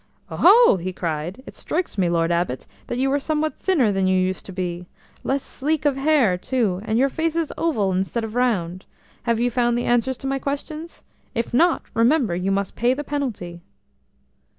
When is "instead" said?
7.93-8.23